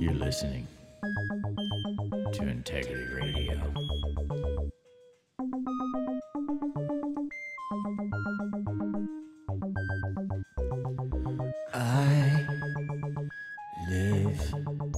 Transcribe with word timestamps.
You're 0.00 0.14
listening 0.14 0.66
to 2.32 2.48
Integrity 2.48 3.14
Radio. 3.14 3.60
I 11.72 12.46
live 13.88 14.54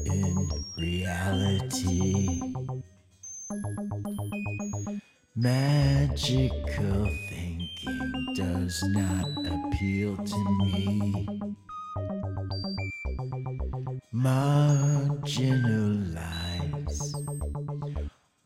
in 0.06 0.48
reality. 0.78 2.40
Magical 5.36 7.06
thinking 7.06 7.31
does 8.34 8.82
not 8.84 9.26
appeal 9.46 10.16
to 10.16 10.58
me. 10.58 11.26
Marginalize 14.14 17.14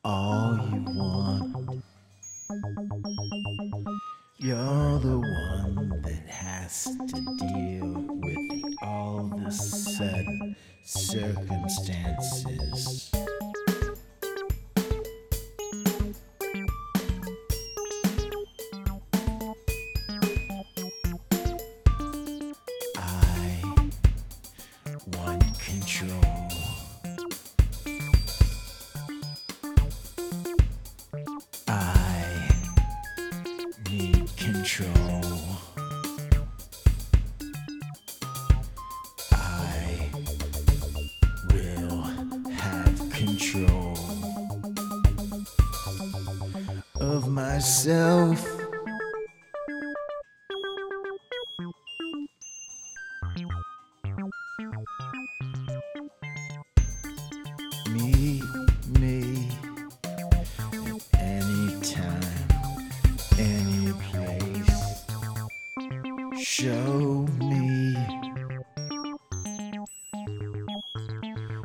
all 0.05 0.59
you 0.73 0.85
want. 0.89 1.83
You're 4.39 4.99
the 4.99 5.19
one 5.19 6.03
that 6.03 6.27
has 6.29 6.85
to 6.85 7.37
deal 7.39 8.05
with 8.09 8.75
all 8.83 9.31
the 9.45 9.51
sudden 9.51 10.57
circumstances. 10.85 13.11
Control. 34.77 35.23
I 39.33 40.11
will 41.51 42.03
have 42.51 43.11
control 43.11 43.97
of 47.01 47.29
myself. 47.29 48.56
Show 66.49 67.27
me 67.41 67.93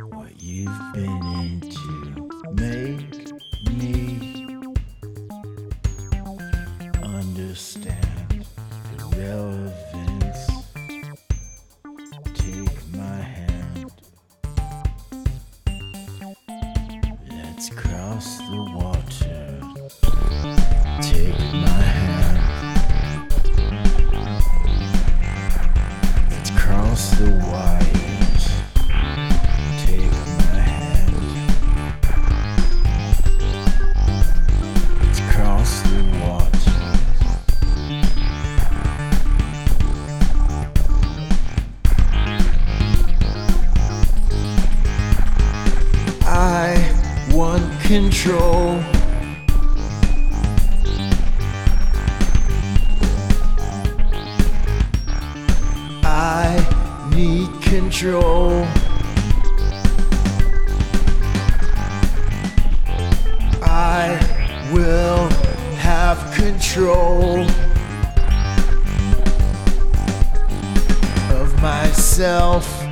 what 0.10 0.42
you've 0.42 0.94
been 0.94 1.22
into. 1.40 2.28
Make 2.56 3.30
me 3.78 4.48
understand 7.04 8.48
the 8.98 9.06
relevance. 9.18 10.42
Take 12.34 12.96
my 12.96 13.22
hand. 13.22 13.92
Let's 17.30 17.70
cross 17.70 18.40
the 18.40 18.62
water. 18.76 19.62
Take 21.04 21.40
my 21.54 21.91
control. 47.92 48.82
I 56.02 56.56
need 57.14 57.50
control. 57.62 58.66
I 63.62 64.18
will 64.72 65.28
have 65.76 66.34
control 66.34 67.42
of 71.42 71.62
myself. 71.62 72.91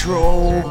Control. 0.00 0.62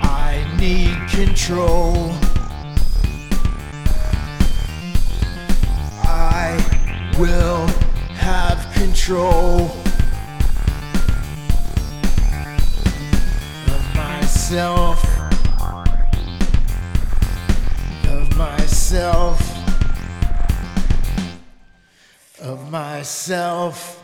I 0.00 0.46
need 0.58 0.96
control. 1.10 2.12
I 6.02 6.56
will 7.18 7.66
have 8.16 8.72
control 8.72 9.70
of 13.68 13.94
myself. 13.94 15.04
Of 18.08 18.36
myself. 18.38 19.41
Myself. 22.72 24.01